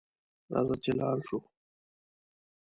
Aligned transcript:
راځه 0.53 0.75
چې 0.83 0.91
لاړشوو 0.99 1.39